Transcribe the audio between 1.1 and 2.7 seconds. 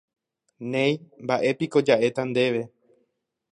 mba'épiko ja'éta ndéve.